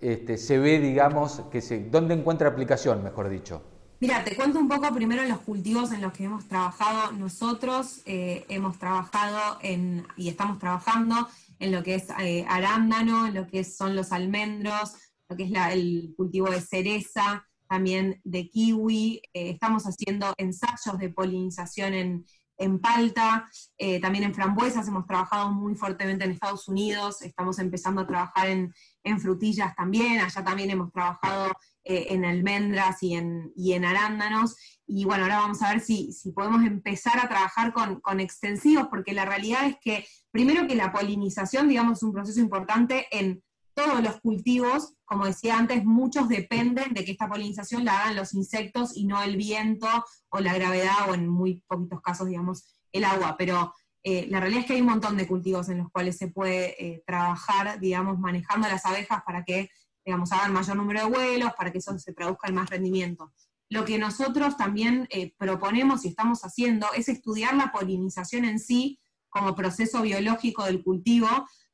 este, 0.00 0.38
se 0.38 0.58
ve, 0.58 0.78
digamos, 0.78 1.42
que 1.50 1.60
dónde 1.90 2.14
encuentra 2.14 2.48
aplicación, 2.48 3.02
mejor 3.02 3.28
dicho? 3.28 3.62
Mira, 4.00 4.24
te 4.24 4.34
cuento 4.34 4.58
un 4.58 4.68
poco 4.68 4.94
primero 4.94 5.24
los 5.24 5.40
cultivos 5.40 5.92
en 5.92 6.00
los 6.00 6.12
que 6.12 6.24
hemos 6.24 6.48
trabajado 6.48 7.12
nosotros. 7.12 8.00
Eh, 8.06 8.46
hemos 8.48 8.78
trabajado 8.78 9.58
y 10.16 10.28
estamos 10.28 10.58
trabajando 10.58 11.28
en 11.58 11.72
lo 11.72 11.82
que 11.82 11.96
es 11.96 12.06
arándano, 12.48 13.26
en 13.26 13.34
lo 13.34 13.46
que 13.46 13.62
son 13.62 13.94
los 13.94 14.12
almendros, 14.12 14.94
lo 15.28 15.36
que 15.36 15.44
es 15.44 15.52
el 15.72 16.14
cultivo 16.16 16.48
de 16.48 16.62
cereza, 16.62 17.46
también 17.70 18.20
de 18.24 18.48
kiwi, 18.48 19.22
eh, 19.32 19.50
estamos 19.50 19.84
haciendo 19.84 20.34
ensayos 20.38 20.98
de 20.98 21.08
polinización 21.08 21.94
en, 21.94 22.26
palta, 22.80 23.48
eh, 23.78 24.00
también 24.00 24.24
en 24.24 24.34
frambuesas, 24.34 24.86
hemos 24.86 25.06
trabajado 25.06 25.50
muy 25.50 25.74
fuertemente 25.74 26.24
en 26.24 26.32
Estados 26.32 26.68
Unidos, 26.68 27.22
estamos 27.22 27.58
empezando 27.58 28.02
a 28.02 28.06
trabajar 28.06 28.48
en, 28.48 28.72
frutillas 29.18 29.74
también, 29.74 30.20
allá 30.20 30.44
también 30.44 30.70
hemos 30.70 30.92
trabajado 30.92 31.52
eh, 31.84 32.08
en 32.10 32.24
almendras 32.24 33.02
y 33.02 33.14
en, 33.14 33.50
en, 33.56 33.84
arándanos, 33.84 34.56
y 34.86 35.04
bueno, 35.04 35.24
ahora 35.24 35.38
vamos 35.38 35.62
a 35.62 35.70
ver 35.70 35.80
si, 35.80 36.12
podemos 36.34 36.62
empezar 36.64 37.18
a 37.18 37.28
trabajar 37.28 37.72
con, 37.72 38.00
con, 38.00 38.20
extensivos, 38.20 38.88
porque 38.88 39.12
la 39.12 39.24
realidad 39.24 39.66
es 39.66 39.76
que, 39.80 40.06
primero 40.30 40.66
que 40.66 40.74
la 40.74 40.92
polinización, 40.92 41.68
digamos, 41.68 41.98
es 41.98 42.02
un 42.02 42.12
proceso 42.12 42.40
importante 42.40 43.06
en 43.10 43.42
todos 43.84 44.02
los 44.02 44.20
cultivos, 44.20 44.94
como 45.04 45.24
decía 45.24 45.56
antes, 45.56 45.84
muchos 45.84 46.28
dependen 46.28 46.92
de 46.92 47.04
que 47.04 47.12
esta 47.12 47.28
polinización 47.28 47.84
la 47.84 48.02
hagan 48.02 48.16
los 48.16 48.34
insectos 48.34 48.94
y 48.94 49.06
no 49.06 49.22
el 49.22 49.36
viento 49.36 49.88
o 50.28 50.40
la 50.40 50.52
gravedad 50.54 51.08
o 51.08 51.14
en 51.14 51.26
muy 51.28 51.62
poquitos 51.66 52.00
casos, 52.02 52.28
digamos, 52.28 52.76
el 52.92 53.04
agua. 53.04 53.36
Pero 53.38 53.72
eh, 54.02 54.26
la 54.28 54.40
realidad 54.40 54.60
es 54.60 54.66
que 54.66 54.74
hay 54.74 54.80
un 54.82 54.88
montón 54.88 55.16
de 55.16 55.26
cultivos 55.26 55.68
en 55.70 55.78
los 55.78 55.90
cuales 55.90 56.18
se 56.18 56.28
puede 56.28 56.76
eh, 56.84 57.02
trabajar, 57.06 57.80
digamos, 57.80 58.18
manejando 58.18 58.68
las 58.68 58.84
abejas 58.84 59.22
para 59.24 59.44
que, 59.44 59.70
digamos, 60.04 60.30
hagan 60.32 60.52
mayor 60.52 60.76
número 60.76 61.00
de 61.00 61.06
vuelos, 61.06 61.52
para 61.56 61.72
que 61.72 61.78
eso 61.78 61.98
se 61.98 62.12
traduzca 62.12 62.48
en 62.48 62.56
más 62.56 62.68
rendimiento. 62.68 63.32
Lo 63.70 63.86
que 63.86 63.98
nosotros 63.98 64.58
también 64.58 65.06
eh, 65.10 65.32
proponemos 65.38 66.04
y 66.04 66.08
estamos 66.08 66.42
haciendo 66.42 66.88
es 66.94 67.08
estudiar 67.08 67.54
la 67.54 67.72
polinización 67.72 68.44
en 68.44 68.58
sí 68.58 69.00
como 69.30 69.54
proceso 69.54 70.02
biológico 70.02 70.64
del 70.64 70.82
cultivo, 70.82 71.28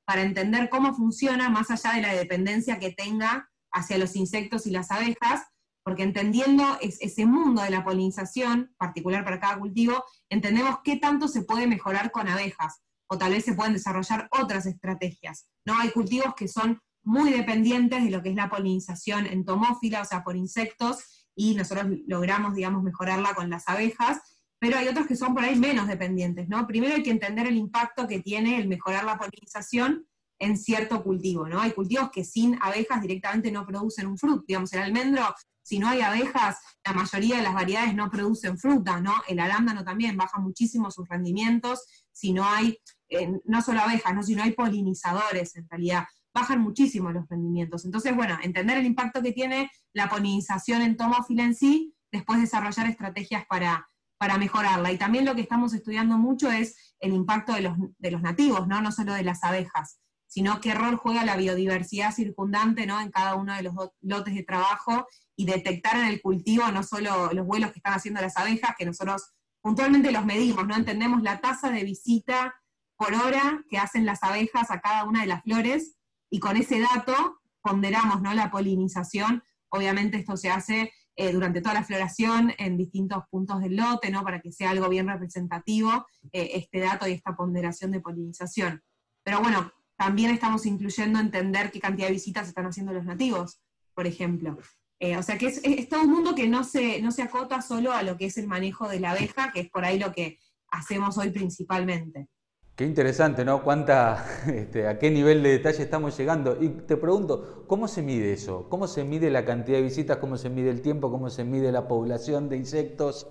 para 0.07 0.23
entender 0.23 0.71
cómo 0.71 0.95
funciona 0.95 1.51
más 1.51 1.71
allá 1.71 1.93
de 1.95 2.03
la 2.03 2.15
dependencia 2.15 2.79
que 2.79 2.93
tenga 2.93 3.51
hacia 3.73 3.99
los 3.99 4.17
insectos 4.17 4.67
y 4.67 4.71
las 4.71 4.91
abejas, 4.91 5.43
porque 5.85 6.03
entendiendo 6.03 6.79
ese 6.81 7.27
mundo 7.27 7.63
de 7.63 7.71
la 7.71 7.85
polinización, 7.85 8.75
particular 8.79 9.25
para 9.25 9.39
cada 9.39 9.59
cultivo, 9.59 10.03
entendemos 10.31 10.79
qué 10.83 10.97
tanto 10.97 11.29
se 11.29 11.43
puede 11.43 11.67
mejorar 11.67 12.11
con 12.11 12.29
abejas, 12.29 12.83
o 13.09 13.19
tal 13.19 13.33
vez 13.33 13.45
se 13.45 13.55
pueden 13.55 13.75
desarrollar 13.75 14.29
otras 14.31 14.67
estrategias. 14.67 15.47
¿no? 15.65 15.79
Hay 15.79 15.91
cultivos 15.91 16.35
que 16.35 16.49
son 16.49 16.81
muy 17.05 17.31
dependientes 17.31 18.03
de 18.03 18.11
lo 18.11 18.23
que 18.23 18.31
es 18.31 18.35
la 18.35 18.49
polinización 18.49 19.27
entomófila, 19.27 20.03
o 20.03 20.05
sea, 20.05 20.25
por 20.25 20.37
insectos, 20.37 21.29
y 21.37 21.55
nosotros 21.55 21.87
logramos, 22.07 22.55
digamos, 22.55 22.83
mejorarla 22.83 23.35
con 23.35 23.51
las 23.51 23.69
abejas, 23.69 24.36
pero 24.59 24.79
hay 24.79 24.89
otros 24.89 25.07
que 25.07 25.17
son 25.17 25.35
por 25.35 25.45
ahí 25.45 25.57
menos 25.57 25.87
dependientes, 25.87 26.49
¿no? 26.49 26.67
Primero 26.67 26.95
hay 26.95 27.03
que 27.03 27.11
entender 27.11 27.47
el 27.47 27.57
impacto 27.57 28.07
que 28.07 28.21
tiene 28.21 28.59
el 28.59 28.69
mejorar 28.69 29.05
la 29.05 29.19
polinización 29.19 30.07
en 30.39 30.57
cierto 30.57 31.03
cultivo, 31.03 31.49
¿no? 31.49 31.61
Hay 31.61 31.73
cultivos 31.73 32.11
que 32.11 32.25
sin 32.25 32.59
abejas 32.61 33.01
directamente 33.01 33.51
no 33.51 33.67
producen 33.67 34.07
un 34.07 34.19
fruto, 34.19 34.45
digamos, 34.47 34.73
el 34.73 34.83
almendro, 34.83 35.35
si 35.63 35.81
no 35.81 35.89
hay 35.89 36.01
abejas, 36.01 36.59
la 36.85 36.93
mayoría 36.93 37.39
de 37.39 37.43
las 37.43 37.53
variedades 37.53 37.95
no 37.95 38.09
producen 38.09 38.57
fruta, 38.57 39.01
¿no? 39.01 39.15
El 39.27 39.41
arándano 39.41 39.83
también 39.83 40.17
baja 40.17 40.39
muchísimo 40.39 40.93
sus 40.93 41.09
rendimientos, 41.09 42.07
si 42.13 42.33
no 42.33 42.45
hay, 42.45 42.79
eh, 43.09 43.33
no 43.45 43.61
solo 43.63 43.81
abejas, 43.81 44.15
¿no? 44.15 44.23
Si 44.23 44.37
no 44.37 44.45
hay 44.45 44.53
polinizadores, 44.53 45.57
en 45.57 45.69
realidad, 45.69 46.05
bajan 46.33 46.61
muchísimo 46.61 47.11
los 47.11 47.27
rendimientos. 47.29 47.85
Entonces, 47.85 48.15
bueno, 48.15 48.39
entender 48.43 48.79
el 48.79 48.87
impacto 48.87 49.23
que 49.23 49.33
tiene 49.33 49.69
la 49.93 50.09
polinización 50.09 50.83
entomófila 50.83 51.43
en 51.43 51.55
sí, 51.55 51.95
después 52.13 52.39
desarrollar 52.39 52.87
estrategias 52.87 53.45
para 53.49 53.89
para 54.19 54.39
mejorarla. 54.39 54.93
Y 54.93 54.99
también 54.99 55.25
lo 55.25 55.35
que 55.35 55.43
estamos 55.43 55.75
estudiando 55.75 56.19
mucho 56.19 56.51
es 56.51 56.95
el 57.01 57.13
impacto 57.13 57.53
de 57.53 57.63
los, 57.63 57.77
de 57.99 58.11
los 58.11 58.23
nativos, 58.23 58.67
¿no? 58.67 58.81
no 58.81 58.93
solo 58.93 59.15
de 59.15 59.23
las 59.23 59.45
abejas, 59.45 59.99
sino 60.27 60.61
qué 60.61 60.75
rol 60.75 60.97
juega 60.97 61.25
la 61.25 61.37
biodiversidad 61.37 62.13
circundante 62.13 62.87
¿no? 62.87 63.01
en 63.01 63.11
cada 63.11 63.35
uno 63.35 63.55
de 63.55 63.63
los 63.63 63.75
lotes 64.01 64.35
de 64.35 64.43
trabajo 64.43 65.07
y 65.37 65.45
detectar 65.45 65.97
en 65.97 66.07
el 66.07 66.23
cultivo 66.23 66.71
no 66.73 66.83
solo 66.83 67.31
los 67.33 67.47
vuelos 67.47 67.73
que 67.73 67.79
están 67.79 67.95
haciendo 67.95 68.21
las 68.21 68.37
abejas, 68.37 68.75
que 68.77 68.87
nosotros 68.87 69.33
puntualmente 69.61 70.13
los 70.13 70.25
medimos, 70.25 70.67
¿no? 70.67 70.77
Entendemos 70.77 71.23
la 71.23 71.41
tasa 71.41 71.71
de 71.71 71.85
visita 71.85 72.55
por 72.97 73.13
hora 73.13 73.63
que 73.69 73.79
hacen 73.79 74.07
las 74.07 74.23
abejas 74.23 74.71
a 74.71 74.81
cada 74.81 75.05
una 75.05 75.21
de 75.21 75.27
las 75.27 75.43
flores, 75.43 75.97
y 76.31 76.41
con 76.41 76.57
ese 76.57 76.81
dato 76.81 77.41
ponderamos 77.63 78.23
¿no? 78.23 78.33
la 78.35 78.51
polinización, 78.51 79.43
obviamente 79.69 80.19
esto 80.19 80.37
se 80.37 80.51
hace 80.51 80.93
eh, 81.17 81.33
durante 81.33 81.63
toda 81.63 81.75
la 81.75 81.85
floración 81.85 82.53
en 82.59 82.77
distintos 82.77 83.25
puntos 83.31 83.61
del 83.61 83.77
lote, 83.77 84.11
¿no? 84.11 84.23
para 84.23 84.41
que 84.41 84.53
sea 84.53 84.71
algo 84.71 84.89
bien 84.89 85.09
representativo 85.09 86.07
eh, 86.31 86.51
este 86.55 86.81
dato 86.81 87.09
y 87.09 87.13
esta 87.13 87.35
ponderación 87.35 87.91
de 87.91 88.01
polinización. 88.01 88.83
Pero 89.25 89.41
bueno, 89.41 89.73
también 89.97 90.31
estamos 90.31 90.67
incluyendo 90.67 91.19
entender 91.19 91.71
qué 91.71 91.81
cantidad 91.81 92.09
de 92.09 92.13
visitas 92.13 92.49
están 92.49 92.67
haciendo 92.67 92.93
los 92.93 93.07
nativos, 93.07 93.63
por 93.95 94.07
ejemplo. 94.07 94.59
Eh, 95.01 95.17
o 95.17 95.23
sea 95.23 95.39
que 95.39 95.47
es, 95.47 95.89
todo 95.89 96.03
un 96.03 96.11
mundo 96.11 96.35
que 96.35 96.49
no 96.49 96.65
se, 96.65 97.01
no 97.01 97.11
se 97.11 97.23
acota 97.23 97.63
solo 97.63 97.93
a 97.93 98.03
lo 98.03 98.17
que 98.17 98.27
es 98.27 98.37
el 98.37 98.47
manejo 98.47 98.89
de 98.89 99.01
la 99.01 99.13
abeja, 99.13 99.53
que 99.53 99.61
es 99.61 99.71
por 99.71 99.85
ahí 99.85 99.99
lo 99.99 100.13
que 100.13 100.39
hacemos 100.71 101.17
hoy 101.19 101.31
principalmente. 101.31 102.29
Qué 102.77 102.85
interesante, 102.85 103.43
¿no? 103.43 103.63
¿Cuánta, 103.63 104.27
este, 104.47 104.87
¿A 104.87 104.99
qué 104.99 105.11
nivel 105.11 105.43
de 105.43 105.49
detalle 105.49 105.83
estamos 105.83 106.15
llegando? 106.19 106.63
Y 106.63 106.69
te 106.69 106.99
pregunto, 106.99 107.65
¿cómo 107.67 107.89
se 107.89 108.03
mide 108.03 108.35
eso? 108.35 108.69
¿Cómo 108.69 108.87
se 108.87 109.03
mide 109.03 109.31
la 109.31 109.47
cantidad 109.47 109.79
de 109.79 109.85
visitas? 109.85 110.19
¿Cómo 110.19 110.37
se 110.37 110.51
mide 110.51 110.69
el 110.69 110.83
tiempo? 110.83 111.11
¿Cómo 111.11 111.31
se 111.31 111.43
mide 111.43 111.73
la 111.73 111.89
población 111.89 112.51
de 112.51 112.59
insectos? 112.59 113.29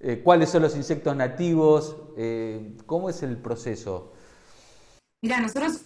Eh, 0.00 0.22
¿Cuáles 0.24 0.48
son 0.48 0.62
los 0.62 0.74
insectos 0.76 1.14
nativos? 1.14 1.94
Eh, 2.16 2.74
¿Cómo 2.86 3.10
es 3.10 3.22
el 3.22 3.36
proceso? 3.36 4.14
Mira, 5.20 5.40
nosotros 5.40 5.82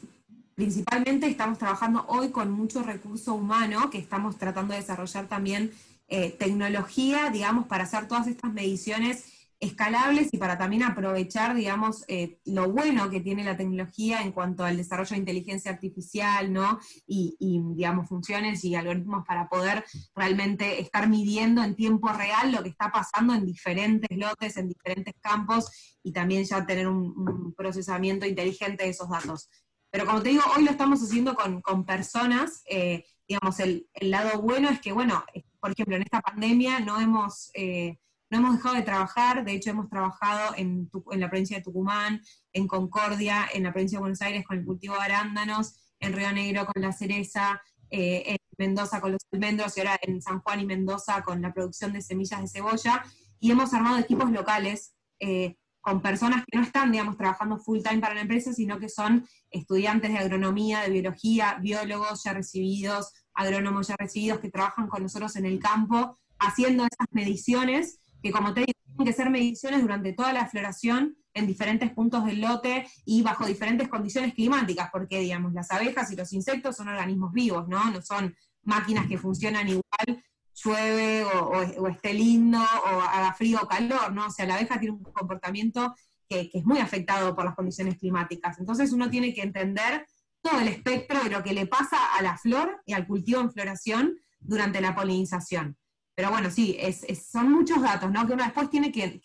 principalmente 0.54 1.26
estamos 1.26 1.58
trabajando 1.58 2.04
hoy 2.06 2.28
con 2.28 2.52
mucho 2.52 2.84
recurso 2.84 3.34
humano, 3.34 3.90
que 3.90 3.98
estamos 3.98 4.36
tratando 4.36 4.72
de 4.72 4.78
desarrollar 4.78 5.26
también 5.26 5.72
eh, 6.06 6.30
tecnología, 6.30 7.30
digamos, 7.30 7.66
para 7.66 7.82
hacer 7.84 8.06
todas 8.06 8.28
estas 8.28 8.52
mediciones 8.52 9.33
escalables 9.64 10.28
y 10.32 10.38
para 10.38 10.58
también 10.58 10.82
aprovechar, 10.82 11.54
digamos, 11.54 12.04
eh, 12.08 12.38
lo 12.44 12.70
bueno 12.70 13.10
que 13.10 13.20
tiene 13.20 13.44
la 13.44 13.56
tecnología 13.56 14.22
en 14.22 14.32
cuanto 14.32 14.64
al 14.64 14.76
desarrollo 14.76 15.10
de 15.10 15.18
inteligencia 15.18 15.70
artificial, 15.70 16.52
¿no? 16.52 16.78
Y, 17.06 17.36
digamos, 17.74 18.08
funciones 18.08 18.64
y 18.64 18.74
algoritmos 18.74 19.24
para 19.26 19.48
poder 19.48 19.84
realmente 20.14 20.80
estar 20.80 21.08
midiendo 21.08 21.62
en 21.62 21.74
tiempo 21.74 22.08
real 22.12 22.52
lo 22.52 22.62
que 22.62 22.68
está 22.68 22.92
pasando 22.92 23.34
en 23.34 23.46
diferentes 23.46 24.16
lotes, 24.16 24.56
en 24.56 24.68
diferentes 24.68 25.14
campos, 25.20 25.96
y 26.02 26.12
también 26.12 26.44
ya 26.44 26.66
tener 26.66 26.86
un, 26.86 27.54
procesamiento 27.56 28.26
inteligente 28.26 28.84
de 28.84 28.90
esos 28.90 29.08
datos. 29.08 29.48
Pero 29.90 30.06
como 30.06 30.22
te 30.22 30.30
digo, 30.30 30.42
hoy 30.56 30.64
lo 30.64 30.70
estamos 30.70 31.00
haciendo 31.02 31.34
con, 31.34 31.84
personas, 31.84 32.62
eh, 32.68 33.04
digamos, 33.26 33.60
el, 33.60 33.88
lado 34.00 34.42
bueno 34.42 34.68
es 34.68 34.80
que, 34.80 34.92
bueno, 34.92 35.24
por 35.60 35.70
ejemplo, 35.72 35.96
en 35.96 36.02
esta 36.02 36.20
pandemia 36.20 36.80
no 36.80 37.00
hemos... 37.00 37.50
Eh, 37.54 37.98
no 38.34 38.40
hemos 38.40 38.56
dejado 38.56 38.74
de 38.74 38.82
trabajar, 38.82 39.44
de 39.44 39.52
hecho 39.52 39.70
hemos 39.70 39.88
trabajado 39.88 40.54
en, 40.56 40.90
la 41.12 41.30
provincia 41.30 41.56
de 41.56 41.62
Tucumán, 41.62 42.20
en 42.52 42.66
Concordia, 42.66 43.46
en 43.52 43.62
la 43.62 43.72
provincia 43.72 43.98
de 43.98 44.00
Buenos 44.00 44.22
Aires 44.22 44.44
con 44.44 44.58
el 44.58 44.64
cultivo 44.64 44.94
de 44.94 45.02
arándanos, 45.02 45.76
en 46.00 46.12
Río 46.12 46.32
Negro 46.32 46.66
con 46.66 46.82
la 46.82 46.90
cereza, 46.90 47.62
eh, 47.90 48.24
en 48.26 48.36
Mendoza 48.58 49.00
con 49.00 49.12
los 49.12 49.22
almendros 49.30 49.76
y 49.76 49.80
ahora 49.80 49.98
en 50.02 50.20
San 50.20 50.40
Juan 50.40 50.60
y 50.60 50.66
Mendoza 50.66 51.22
con 51.22 51.40
la 51.40 51.52
producción 51.52 51.92
de 51.92 52.02
semillas 52.02 52.40
de 52.40 52.48
cebolla. 52.48 53.04
Y 53.38 53.52
hemos 53.52 53.72
armado 53.72 53.98
equipos 53.98 54.30
locales 54.32 54.94
eh, 55.20 55.56
con 55.80 56.02
personas 56.02 56.44
que 56.44 56.58
no 56.58 56.64
están, 56.64 56.90
digamos, 56.90 57.16
trabajando 57.16 57.58
full 57.58 57.82
time 57.82 58.00
para 58.00 58.14
la 58.14 58.22
empresa, 58.22 58.52
sino 58.52 58.80
que 58.80 58.88
son 58.88 59.28
estudiantes 59.50 60.10
de 60.12 60.18
agronomía, 60.18 60.80
de 60.80 60.90
biología, 60.90 61.58
biólogos 61.60 62.24
ya 62.24 62.32
recibidos, 62.32 63.12
agrónomos 63.32 63.86
ya 63.86 63.96
recibidos 63.96 64.40
que 64.40 64.50
trabajan 64.50 64.88
con 64.88 65.04
nosotros 65.04 65.36
en 65.36 65.46
el 65.46 65.60
campo, 65.60 66.18
haciendo 66.40 66.84
esas 66.84 67.06
mediciones 67.12 68.00
que 68.24 68.32
como 68.32 68.54
te 68.54 68.60
digo, 68.60 68.72
tienen 68.86 69.06
que 69.06 69.12
ser 69.12 69.28
mediciones 69.28 69.82
durante 69.82 70.14
toda 70.14 70.32
la 70.32 70.46
floración 70.46 71.14
en 71.34 71.46
diferentes 71.46 71.90
puntos 71.92 72.24
del 72.24 72.40
lote 72.40 72.88
y 73.04 73.20
bajo 73.20 73.44
diferentes 73.44 73.86
condiciones 73.88 74.32
climáticas, 74.32 74.88
porque 74.90 75.20
digamos, 75.20 75.52
las 75.52 75.70
abejas 75.70 76.10
y 76.10 76.16
los 76.16 76.32
insectos 76.32 76.74
son 76.74 76.88
organismos 76.88 77.34
vivos, 77.34 77.68
¿no? 77.68 77.84
No 77.90 78.00
son 78.00 78.34
máquinas 78.62 79.06
que 79.08 79.18
funcionan 79.18 79.68
igual, 79.68 80.24
llueve 80.54 81.24
o, 81.24 81.86
esté 81.88 82.14
lindo 82.14 82.58
o 82.58 83.00
haga 83.02 83.34
frío 83.34 83.58
o 83.62 83.68
calor, 83.68 84.10
¿no? 84.14 84.28
O 84.28 84.30
sea, 84.30 84.46
la 84.46 84.54
abeja 84.54 84.80
tiene 84.80 84.96
un 84.96 85.02
comportamiento 85.02 85.94
que, 86.26 86.48
que 86.48 86.58
es 86.60 86.64
muy 86.64 86.78
afectado 86.78 87.36
por 87.36 87.44
las 87.44 87.54
condiciones 87.54 87.98
climáticas. 87.98 88.58
Entonces 88.58 88.90
uno 88.92 89.10
tiene 89.10 89.34
que 89.34 89.42
entender 89.42 90.06
todo 90.40 90.60
el 90.60 90.68
espectro 90.68 91.22
de 91.22 91.28
lo 91.28 91.42
que 91.42 91.52
le 91.52 91.66
pasa 91.66 91.98
a 92.16 92.22
la 92.22 92.38
flor 92.38 92.80
y 92.86 92.94
al 92.94 93.06
cultivo 93.06 93.42
en 93.42 93.52
floración 93.52 94.18
durante 94.40 94.80
la 94.80 94.94
polinización. 94.94 95.76
Pero 96.14 96.30
bueno, 96.30 96.50
sí, 96.50 96.76
es, 96.78 97.04
son 97.30 97.50
muchos 97.50 97.82
datos, 97.82 98.10
¿no? 98.10 98.26
Que 98.26 98.34
uno 98.34 98.44
después 98.44 98.70
tiene 98.70 98.92
que, 98.92 99.20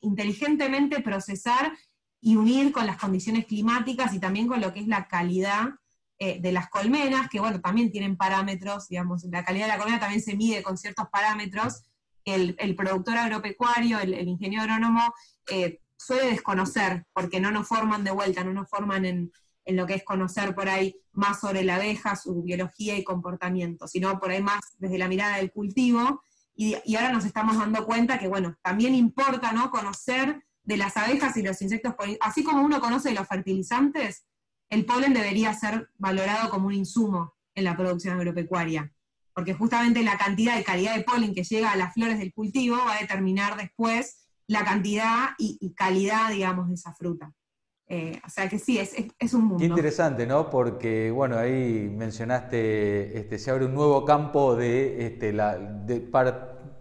inteligentemente 0.00 1.00
procesar 1.00 1.72
y 2.20 2.36
unir 2.36 2.72
con 2.72 2.86
las 2.86 2.96
condiciones 2.96 3.46
climáticas 3.46 4.14
y 4.14 4.18
también 4.18 4.46
con 4.46 4.60
lo 4.60 4.72
que 4.72 4.80
es 4.80 4.88
la 4.88 5.06
calidad 5.06 5.68
eh, 6.18 6.40
de 6.40 6.52
las 6.52 6.68
colmenas, 6.70 7.28
que 7.28 7.40
bueno, 7.40 7.60
también 7.60 7.90
tienen 7.90 8.16
parámetros, 8.16 8.88
digamos, 8.88 9.24
la 9.24 9.44
calidad 9.44 9.66
de 9.66 9.72
la 9.72 9.78
colmena 9.78 10.00
también 10.00 10.22
se 10.22 10.36
mide 10.36 10.62
con 10.62 10.78
ciertos 10.78 11.08
parámetros. 11.10 11.82
El, 12.24 12.54
el 12.58 12.76
productor 12.76 13.16
agropecuario, 13.16 13.98
el, 13.98 14.28
ingeniero 14.28 14.62
agrónomo, 14.62 15.14
eh, 15.50 15.80
suele 15.96 16.30
desconocer, 16.30 17.06
porque 17.12 17.40
no 17.40 17.50
nos 17.50 17.66
forman 17.66 18.04
de 18.04 18.10
vuelta, 18.10 18.44
no 18.44 18.52
nos 18.52 18.68
forman 18.68 19.04
en, 19.04 19.32
en 19.64 19.76
lo 19.76 19.86
que 19.86 19.94
es 19.94 20.04
conocer 20.04 20.54
por 20.54 20.68
ahí 20.68 20.96
más 21.12 21.40
sobre 21.40 21.64
la 21.64 21.76
abeja, 21.76 22.16
su 22.16 22.42
biología 22.42 22.96
y 22.96 23.04
comportamiento, 23.04 23.88
sino 23.88 24.18
por 24.18 24.30
ahí 24.30 24.42
más 24.42 24.60
desde 24.78 24.98
la 24.98 25.08
mirada 25.08 25.36
del 25.36 25.50
cultivo 25.50 26.22
y, 26.60 26.94
ahora 26.94 27.10
nos 27.10 27.24
estamos 27.24 27.56
dando 27.56 27.86
cuenta 27.86 28.18
que, 28.18 28.28
bueno, 28.28 28.54
también 28.60 28.94
importa, 28.94 29.50
¿no? 29.52 29.70
Conocer 29.70 30.44
de 30.62 30.76
las 30.76 30.94
abejas 30.98 31.34
y 31.38 31.42
los 31.42 31.62
insectos, 31.62 31.94
así 32.20 32.44
como 32.44 32.62
uno 32.62 32.80
conoce 32.80 33.14
los 33.14 33.26
fertilizantes, 33.26 34.26
el 34.68 34.84
polen 34.84 35.14
debería 35.14 35.54
ser 35.54 35.88
valorado 35.96 36.50
como 36.50 36.66
un 36.66 36.74
insumo 36.74 37.32
en 37.54 37.64
la 37.64 37.78
producción 37.78 38.18
agropecuaria, 38.18 38.92
porque 39.32 39.54
justamente 39.54 40.02
la 40.02 40.18
cantidad 40.18 40.60
y 40.60 40.62
calidad 40.62 40.94
de 40.94 41.02
polen 41.02 41.34
que 41.34 41.44
llega 41.44 41.72
a 41.72 41.76
las 41.76 41.94
flores 41.94 42.18
del 42.18 42.34
cultivo 42.34 42.76
va 42.76 42.96
a 42.96 43.00
determinar 43.00 43.56
después 43.56 44.28
la 44.46 44.62
cantidad 44.62 45.30
y, 45.38 45.72
calidad, 45.72 46.28
digamos, 46.30 46.68
de 46.68 46.74
esa 46.74 46.92
fruta. 46.92 47.32
Eh, 47.88 48.20
o 48.24 48.28
sea 48.28 48.50
que 48.50 48.58
sí, 48.58 48.78
es, 48.78 48.94
es, 49.18 49.34
un 49.34 49.46
mundo. 49.46 49.58
Qué 49.58 49.64
interesante, 49.64 50.26
¿no? 50.26 50.50
Porque, 50.50 51.10
bueno, 51.10 51.38
ahí 51.38 51.88
mencionaste, 51.88 53.18
este, 53.18 53.38
se 53.38 53.50
abre 53.50 53.64
un 53.64 53.74
nuevo 53.74 54.04
campo 54.04 54.54
de, 54.54 55.06
este, 55.06 55.32
la, 55.32 55.56
de, 55.58 56.00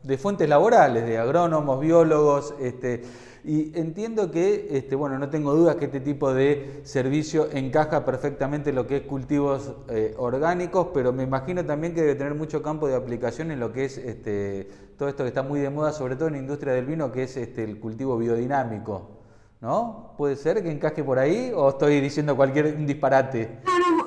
de 0.04 0.18
fuentes 0.18 0.48
laborales, 0.48 1.06
de 1.06 1.18
agrónomos, 1.18 1.80
biólogos, 1.80 2.54
este, 2.60 3.04
y 3.44 3.72
entiendo 3.80 4.32
que, 4.32 4.68
este, 4.72 4.96
bueno, 4.96 5.18
no 5.18 5.30
tengo 5.30 5.54
dudas 5.56 5.78
que 5.78 5.86
este 5.86 6.02
tipo 6.02 6.34
de 6.34 6.82
servicio 6.84 7.50
encaja 7.52 8.06
perfectamente 8.06 8.72
en 8.72 8.76
lo 8.76 8.86
que 8.86 8.98
es 8.98 9.02
cultivos 9.04 9.74
eh, 9.90 10.14
orgánicos, 10.18 10.88
pero 10.94 11.14
me 11.14 11.24
imagino 11.24 11.66
también 11.66 11.94
que 11.94 12.02
debe 12.02 12.16
tener 12.16 12.36
mucho 12.36 12.62
campo 12.62 12.88
de 12.88 12.96
aplicación 12.96 13.52
en 13.52 13.60
lo 13.60 13.72
que 13.72 13.86
es 13.86 13.98
este, 13.98 14.68
todo 14.98 15.08
esto 15.08 15.24
que 15.24 15.30
está 15.30 15.44
muy 15.44 15.62
de 15.62 15.70
moda, 15.70 15.94
sobre 15.94 16.16
todo 16.16 16.28
en 16.28 16.34
la 16.34 16.40
industria 16.40 16.74
del 16.74 16.86
vino, 16.86 17.12
que 17.12 17.24
es 17.24 17.38
este, 17.38 17.64
el 17.64 17.80
cultivo 17.80 18.18
biodinámico. 18.18 19.16
¿No? 19.62 20.14
¿Puede 20.18 20.38
ser 20.38 20.64
que 20.64 20.72
encaje 20.72 21.04
por 21.04 21.20
ahí 21.20 21.52
o 21.54 21.68
estoy 21.70 22.00
diciendo 22.00 22.34
cualquier 22.34 22.78
disparate? 22.86 23.60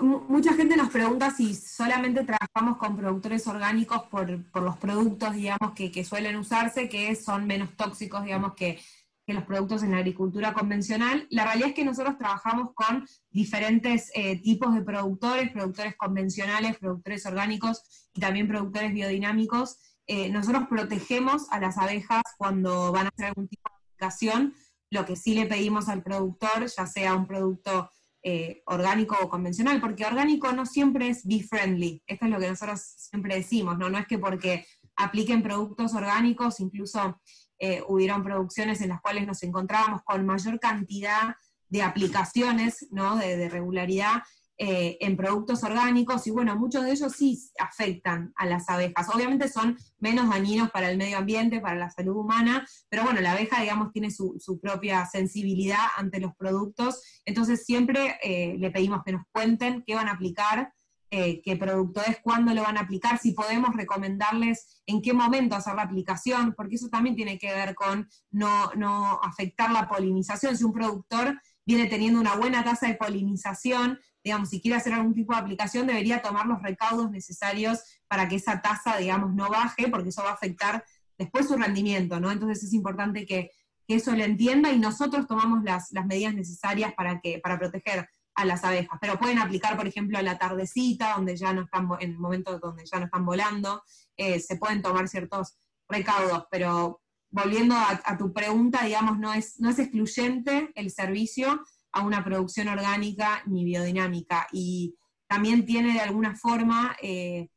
Mucha 0.03 0.55
gente 0.55 0.77
nos 0.77 0.91
pregunta 0.91 1.31
si 1.31 1.55
solamente 1.55 2.25
trabajamos 2.25 2.77
con 2.77 2.97
productores 2.97 3.47
orgánicos 3.47 4.03
por, 4.11 4.29
los 4.29 4.77
productos, 4.79 5.35
digamos, 5.35 5.73
que, 5.75 6.05
suelen 6.05 6.37
usarse, 6.37 6.89
que 6.89 7.15
son 7.15 7.47
menos 7.47 7.77
tóxicos, 7.77 8.25
digamos, 8.25 8.55
que, 8.55 8.81
los 9.29 9.45
productos 9.45 9.83
en 9.83 9.93
la 9.93 9.97
agricultura 9.97 10.53
convencional. 10.53 11.27
La 11.31 11.45
realidad 11.45 11.71
es 11.71 11.75
que 11.75 11.87
nosotros 11.87 12.19
trabajamos 12.19 12.75
con 12.75 13.07
diferentes 13.31 14.11
eh, 14.15 14.43
tipos 14.43 14.75
de 14.75 14.83
productores, 14.83 15.51
productores 15.51 15.97
convencionales, 15.97 16.77
productores 16.77 17.25
orgánicos 17.25 18.11
y 18.13 18.21
también 18.21 18.47
productores 18.47 18.93
biodinámicos. 18.93 19.79
Eh, 20.07 20.29
nosotros 20.29 20.65
protegemos 20.69 21.51
a 21.51 21.61
las 21.61 21.79
abejas 21.79 22.23
cuando 22.37 22.93
van 22.93 23.07
a 23.07 23.09
hacer 23.09 23.27
algún 23.29 23.49
tipo 23.49 23.71
de 23.71 23.87
aplicación. 23.87 24.55
Lo 24.91 25.07
que 25.07 25.17
sí 25.17 25.35
le 25.35 25.47
pedimos 25.47 25.89
al 25.89 26.03
productor, 26.03 26.67
ya 26.67 26.87
sea 26.87 27.15
un 27.15 27.27
producto 27.27 27.91
eh, 28.23 28.63
orgánico 28.67 29.17
o 29.21 29.29
convencional, 29.29 29.81
porque 29.81 30.07
orgánico 30.07 30.53
no 30.53 30.65
siempre 30.67 31.09
es 31.09 31.27
be 31.27 31.43
friendly. 31.43 32.03
Esto 32.07 32.27
es 32.27 32.31
lo 32.31 32.39
que 32.39 32.49
nosotros 32.49 32.81
siempre 32.81 33.37
decimos, 33.37 33.79
¿no? 33.79 33.91
No 33.91 33.99
es 33.99 34.07
que 34.07 34.19
porque 34.19 34.67
apliquen 34.97 35.43
productos 35.43 35.95
orgánicos, 35.95 36.61
incluso 36.61 37.21
eh, 37.59 37.83
hubieron 37.89 38.23
producciones 38.23 38.81
en 38.81 38.91
las 38.91 39.01
cuales 39.01 39.27
nos 39.27 39.43
encontrábamos 39.43 40.03
con 40.03 40.25
mayor 40.27 40.61
cantidad 40.61 41.35
de 41.69 41.83
aplicaciones, 41.83 42.87
¿no? 42.91 43.17
de 43.17 43.49
regularidad, 43.49 44.23
eh, 44.65 44.97
en 45.01 45.17
productos 45.17 45.65
orgánicos 45.65 46.25
y 46.29 46.31
bueno, 46.31 46.55
muchos 46.55 46.85
de 46.85 46.93
ellos 46.93 47.13
sí 47.17 47.37
afectan 47.59 48.33
a 48.37 48.47
las 48.47 48.69
abejas. 48.69 49.09
Obviamente 49.13 49.49
son 49.49 49.77
menos 49.99 50.31
dañinos 50.31 50.71
para 50.71 50.89
el 50.89 50.99
medio 50.99 51.19
ambiente, 51.19 51.59
para 51.59 51.75
la 51.75 51.91
salud 51.91 52.15
humana, 52.15 52.65
pero 52.89 53.03
bueno, 53.03 53.21
la 53.21 53.33
abeja, 53.33 53.61
digamos, 53.61 53.91
tiene 53.91 54.13
su, 54.13 54.61
propia 54.63 55.05
sensibilidad 55.07 55.85
ante 55.97 56.21
los 56.21 56.37
productos, 56.37 57.03
entonces 57.25 57.65
siempre 57.65 58.21
eh, 58.23 58.55
le 58.57 58.71
pedimos 58.71 59.03
que 59.05 59.11
nos 59.11 59.25
cuenten 59.33 59.83
qué 59.85 59.97
van 59.97 60.07
a 60.07 60.13
aplicar. 60.13 60.73
Eh, 61.15 61.43
qué 61.45 61.57
producto 61.57 62.01
es, 62.07 62.21
cuándo 62.23 62.55
lo 62.55 62.63
van 62.63 62.79
a 62.79 62.83
aplicar, 62.83 63.19
si 63.19 63.33
podemos 63.33 63.77
recomendarles 63.77 64.83
en 64.87 65.03
qué 65.03 65.13
momento 65.13 65.55
hacer 65.55 65.75
la 65.75 65.83
aplicación, 65.83 66.55
porque 66.57 66.77
eso 66.77 66.89
también 66.89 67.15
tiene 67.15 67.37
que 67.39 67.53
ver 67.53 67.75
con 67.75 68.09
no, 68.31 68.71
no 68.77 69.21
afectar 69.23 69.71
la 69.73 69.87
polinización. 69.91 70.57
Si 70.57 70.65
un 70.65 70.73
productor 70.73 71.39
viene 71.67 71.87
teniendo 71.87 72.19
una 72.19 72.37
buena 72.37 72.65
tasa 72.65 72.89
de 72.89 72.95
polinización, 72.95 73.99
digamos, 74.25 74.51
si 74.51 74.61
quiere 74.61 74.77
hacer 74.77 74.93
algún 74.93 75.15
tipo 75.15 75.33
de 75.33 75.41
aplicación, 75.41 75.87
debería 75.87 76.23
tomar 76.23 76.47
los 76.47 76.63
recaudos 76.63 77.11
necesarios 77.11 77.81
para 78.09 78.29
que 78.29 78.37
esa 78.37 78.61
tasa, 78.61 78.97
digamos, 78.97 79.35
no 79.35 79.49
baje, 79.49 79.89
porque 79.89 80.11
eso 80.11 80.23
va 80.23 80.31
a 80.31 80.35
afectar 80.35 80.85
después 81.19 81.49
su 81.49 81.57
rendimiento, 81.57 82.21
¿no? 82.21 82.31
Entonces 82.31 82.65
es 82.65 82.73
importante 82.73 83.27
que, 83.27 83.51
eso 83.89 84.13
lo 84.13 84.25
entienda 84.25 84.73
y 84.73 84.79
nosotros 84.79 85.27
tomamos 85.27 85.63
las, 85.65 85.93
medidas 86.07 86.33
necesarias 86.33 86.95
para, 86.95 87.21
que, 87.21 87.41
para 87.41 87.59
proteger 87.59 88.09
a 88.35 88.45
las 88.47 88.65
abejas. 88.65 88.99
Pero 88.99 89.19
pueden 89.19 89.39
aplicar, 89.39 89.77
por 89.77 89.87
ejemplo, 89.87 90.17
a 90.17 90.23
la 90.23 90.39
tardecita, 90.39 91.13
donde 91.15 91.37
ya 91.37 91.53
no 91.53 91.65
están, 91.65 91.87
en 92.01 92.13
el 92.13 92.19
momento 92.19 92.59
donde 92.59 92.87
ya 92.87 92.99
no 92.99 93.05
están 93.05 93.27
volando, 93.27 93.83
eh, 94.17 94.41
se 94.41 94.57
pueden 94.57 94.81
tomar 94.81 95.09
ciertos 95.09 95.59
recaudos, 95.91 96.47
pero 96.51 97.03
volviendo 97.31 97.75
a, 97.77 98.17
tu 98.17 98.33
pregunta, 98.33 98.85
digamos, 98.85 99.19
no 99.19 99.33
es, 99.33 99.61
no 99.61 99.69
es 99.69 99.79
excluyente 99.79 100.71
el 100.75 100.91
servicio 100.91 101.63
a 101.93 102.03
una 102.03 102.25
producción 102.25 102.69
orgánica 102.69 103.43
ni 103.47 103.65
biodinámica. 103.65 104.47
Y 104.53 104.97
también 105.27 105.65
tiene 105.65 105.95
de 105.95 106.01
alguna 106.01 106.35
forma 106.35 106.97
eh, 107.03 107.49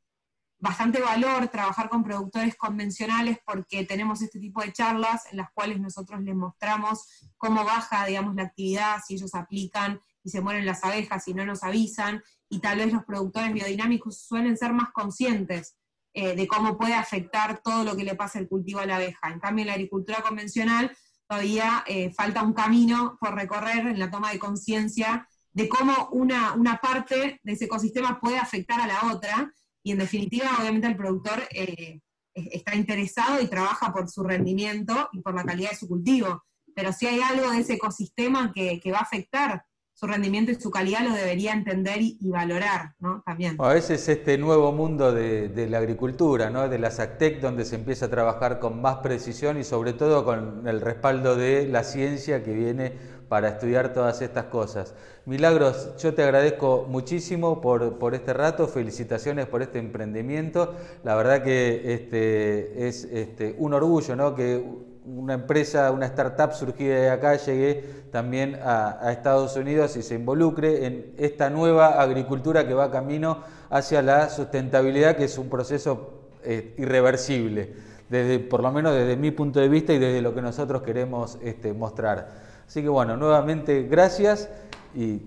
bastante 0.60 1.00
valor 1.00 1.48
trabajar 1.50 1.90
con 1.90 2.04
productores 2.04 2.56
convencionales 2.56 3.38
porque 3.46 3.86
tenemos 3.86 4.22
este 4.22 4.40
tipo 4.40 4.62
de 4.62 4.74
charlas 4.74 5.24
en 5.32 5.38
las 5.38 5.52
cuales 5.54 5.80
nosotros 5.80 6.22
les 6.22 6.36
mostramos 6.36 7.06
cómo 7.38 7.64
baja, 7.64 8.06
digamos, 8.06 8.36
la 8.36 8.44
actividad, 8.44 8.98
si 9.06 9.16
ellos 9.16 9.36
aplican 9.36 10.00
y 10.24 10.30
se 10.30 10.42
mueren 10.42 10.66
las 10.66 10.84
abejas 10.84 11.28
y 11.28 11.34
no 11.34 11.46
nos 11.46 11.64
avisan, 11.64 12.24
y 12.50 12.60
tal 12.60 12.80
vez 12.80 12.92
los 12.92 13.04
productores 13.04 13.54
biodinámicos 13.54 14.20
suelen 14.22 14.58
ser 14.58 14.74
más 14.74 14.92
conscientes 14.92 15.78
eh, 16.14 16.36
de 16.36 16.48
cómo 16.48 16.78
puede 16.78 16.94
afectar 16.94 17.62
todo 17.62 17.84
lo 17.84 17.96
que 17.96 18.06
le 18.06 18.16
pasa 18.16 18.40
el 18.40 18.48
cultivo 18.48 18.80
a 18.80 18.86
la 18.86 18.96
abeja. 18.96 19.30
En 19.30 19.40
cambio, 19.40 19.66
la 19.66 19.74
agricultura 19.74 20.22
convencional 20.22 20.96
todavía 21.28 21.84
eh, 21.88 22.14
falta 22.14 22.44
un 22.44 22.54
camino 22.54 23.18
por 23.20 23.36
recorrer 23.36 23.88
en 23.88 24.00
la 24.00 24.12
toma 24.12 24.32
de 24.32 24.40
conciencia 24.40 25.28
de 25.54 25.70
cómo 25.70 26.10
una, 26.12 26.54
una 26.54 26.78
parte 26.78 27.40
de 27.42 27.54
ese 27.54 27.66
ecosistema 27.66 28.20
puede 28.20 28.38
afectar 28.38 28.82
a 28.82 28.88
la 28.88 29.14
otra, 29.14 29.54
y 29.86 29.92
en 29.92 30.00
definitiva, 30.00 30.50
obviamente, 30.60 30.88
el 30.88 30.98
productor 30.98 31.48
eh, 31.52 32.02
está 32.34 32.76
interesado 32.76 33.40
y 33.40 33.48
trabaja 33.48 33.94
por 33.94 34.10
su 34.10 34.24
rendimiento 34.24 35.10
y 35.14 35.22
por 35.22 35.36
la 35.36 35.44
calidad 35.44 35.70
de 35.70 35.78
su 35.78 35.88
cultivo. 35.88 36.44
Pero 36.76 36.92
si 36.92 37.06
hay 37.06 37.22
algo 37.22 37.52
de 37.52 37.60
ese 37.60 37.76
ecosistema 37.76 38.52
que, 38.52 38.82
va 38.92 38.98
a 38.98 39.04
afectar 39.04 39.64
su 39.96 40.08
rendimiento 40.08 40.52
y 40.52 40.56
su 40.56 40.70
calidad, 40.70 41.08
lo 41.08 41.14
debería 41.14 41.54
entender 41.54 42.02
y, 42.02 42.18
valorar, 42.30 42.94
¿no? 43.00 43.24
También. 43.26 43.56
A 43.60 43.70
veces 43.70 44.08
este 44.10 44.38
nuevo 44.38 44.74
mundo 44.74 45.14
de, 45.14 45.68
la 45.70 45.78
agricultura, 45.78 46.50
¿no? 46.50 46.68
De 46.68 46.78
la 46.78 46.92
SACTEC, 46.92 47.40
donde 47.40 47.64
se 47.64 47.76
empieza 47.76 48.08
a 48.08 48.10
trabajar 48.10 48.60
con 48.60 48.82
más 48.82 48.98
precisión 48.98 49.58
y 49.58 49.64
sobre 49.64 49.94
todo 49.94 50.26
con 50.26 50.68
el 50.68 50.82
respaldo 50.82 51.38
de 51.38 51.68
la 51.68 51.86
ciencia 51.86 52.44
que 52.44 52.54
viene 52.54 52.92
para 53.30 53.48
estudiar 53.48 53.94
todas 53.94 54.22
estas 54.22 54.46
cosas. 54.46 54.94
Milagros, 55.26 55.96
yo 55.98 56.14
te 56.14 56.24
agradezco 56.24 56.86
muchísimo 56.90 57.62
por, 57.62 58.14
este 58.14 58.34
rato, 58.34 58.68
felicitaciones 58.68 59.46
por 59.48 59.62
este 59.62 59.80
emprendimiento. 59.80 60.76
La 61.04 61.16
verdad 61.16 61.42
que 61.42 61.94
este, 61.94 62.88
es 62.88 63.06
este, 63.06 63.56
un 63.58 63.74
orgullo 63.74 64.16
¿no? 64.18 64.36
que 64.36 64.62
una 65.06 65.34
empresa, 65.34 65.92
una 65.92 66.06
startup 66.08 66.54
surgida 66.54 66.96
de 66.96 67.10
acá 67.10 67.36
llegue 67.36 68.06
también 68.12 68.60
a, 68.64 69.12
Estados 69.12 69.56
Unidos 69.56 69.96
y 69.98 70.02
se 70.02 70.16
involucre 70.16 70.86
en 70.86 71.14
esta 71.18 71.50
nueva 71.50 72.02
agricultura 72.02 72.68
que 72.68 72.74
va 72.74 72.92
camino 72.92 73.44
hacia 73.70 74.02
la 74.02 74.30
sustentabilidad, 74.30 75.16
que 75.16 75.26
es 75.26 75.38
un 75.38 75.50
proceso 75.50 76.30
eh, 76.44 76.76
irreversible, 76.78 77.74
desde, 78.10 78.40
por 78.40 78.62
lo 78.62 78.72
menos 78.72 78.94
desde 78.94 79.16
mi 79.16 79.32
punto 79.32 79.60
de 79.60 79.70
vista 79.70 79.94
y 79.94 80.00
desde 80.00 80.22
lo 80.22 80.34
que 80.34 80.42
nosotros 80.42 80.82
queremos 80.82 81.38
este, 81.42 81.74
mostrar. 81.74 82.30
Así 82.68 82.82
que 82.82 82.90
bueno, 82.90 83.18
nuevamente 83.18 83.84
gracias 83.84 84.50
y 84.96 85.22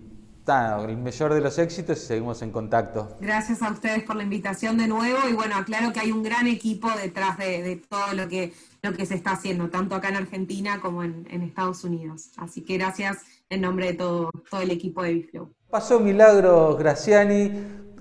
el 0.89 0.97
mayor 0.97 1.35
de 1.35 1.43
los 1.43 1.59
éxitos 1.59 1.99
y 1.99 2.07
seguimos 2.07 2.41
en 2.41 2.51
contacto. 2.51 3.17
Gracias 3.21 3.61
a 3.61 3.71
ustedes 3.71 4.03
por 4.05 4.17
la 4.17 4.23
invitación 4.23 4.79
de 4.79 4.89
nuevo 4.89 5.19
y 5.29 5.35
bueno, 5.35 5.57
aclaro 5.57 5.93
que 5.93 6.01
hay 6.01 6.11
un 6.11 6.23
gran 6.23 6.47
equipo 6.47 6.91
detrás 6.91 7.37
de, 7.37 7.83
todo 7.89 8.15
lo 8.15 8.29
que, 8.29 8.55
lo 8.83 8.93
que 8.93 9.07
se 9.07 9.15
está 9.15 9.33
haciendo, 9.33 9.69
tanto 9.69 9.95
acá 9.95 10.09
en 10.09 10.17
Argentina 10.17 10.81
como 10.81 11.03
en, 11.03 11.27
Estados 11.43 11.85
Unidos. 11.85 12.31
Así 12.37 12.63
que 12.63 12.79
gracias 12.79 13.19
en 13.51 13.63
nombre 13.63 13.87
de 13.87 13.95
todo, 13.95 14.31
todo 14.51 14.61
el 14.61 14.71
equipo 14.71 15.03
de 15.03 15.15
Biflow. 15.15 15.51
Pasó 15.71 16.01
Milagros 16.01 16.79
Graciani 16.79 17.51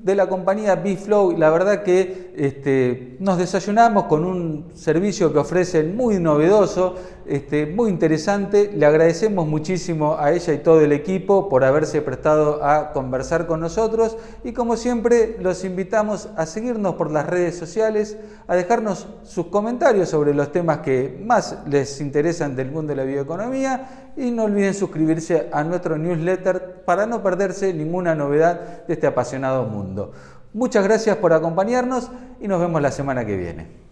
de 0.02 0.16
la 0.16 0.28
compañía 0.28 0.76
BeFlow. 0.76 1.38
La 1.38 1.50
verdad 1.50 1.84
que 1.84 2.34
este, 2.36 3.18
nos 3.20 3.38
desayunamos 3.38 4.06
con 4.06 4.24
un 4.24 4.72
servicio 4.74 5.34
que 5.34 5.40
ofrecen 5.40 5.96
muy 5.96 6.20
novedoso, 6.20 6.96
este, 7.28 7.66
muy 7.66 7.90
interesante. 7.90 8.72
Le 8.74 8.86
agradecemos 8.86 9.48
muchísimo 9.48 10.18
a 10.18 10.32
ella 10.32 10.54
y 10.54 10.60
todo 10.60 10.82
el 10.82 10.92
equipo 10.92 11.50
por 11.50 11.64
haberse 11.64 12.02
prestado 12.02 12.64
a 12.64 12.94
conversar 12.94 13.48
con 13.48 13.60
nosotros 13.60 14.18
y 14.44 14.54
como 14.54 14.78
siempre 14.78 15.38
los 15.40 15.64
invitamos 15.64 16.30
a 16.36 16.46
seguirnos 16.46 16.96
por 16.96 17.12
las 17.12 17.28
redes 17.28 17.58
sociales, 17.58 18.18
a 18.48 18.56
dejarnos 18.56 19.08
sus 19.24 19.48
comentarios 19.48 20.10
sobre 20.10 20.34
los 20.34 20.52
temas 20.52 20.80
que 20.80 21.22
más 21.24 21.60
les 21.68 22.00
interesan 22.02 22.56
del 22.56 22.72
mundo 22.72 22.92
de 22.92 22.98
la 22.98 23.04
bioeconomía 23.04 24.12
y 24.16 24.32
no 24.32 24.46
olviden 24.46 24.74
suscribirse 24.74 25.50
a 25.52 25.64
nuestro 25.64 25.98
newsletter 25.98 26.84
para 26.86 27.06
no 27.06 27.22
perderse 27.22 27.74
ninguna 27.74 28.16
novedad 28.16 28.86
de 28.88 28.94
este 28.94 29.08
apasionado 29.08 29.64
mundo. 29.66 30.12
Muchas 30.54 30.84
gracias 30.84 31.18
por 31.18 31.34
acompañarnos 31.34 32.10
y 32.40 32.48
nos 32.48 32.60
vemos 32.60 32.82
la 32.82 32.92
semana 32.92 33.26
que 33.26 33.36
viene. 33.36 33.87